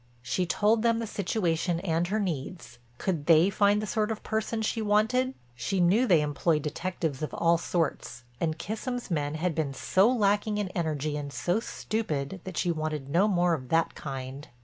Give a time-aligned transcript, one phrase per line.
[0.23, 4.81] She told them the situation and her needs—could they find the sort of person she
[4.81, 5.35] wanted.
[5.53, 10.57] She knew they employed detectives of all sorts and Kissam's men had been so lacking
[10.57, 14.47] in energy and so stupid that she wanted no more of that kind.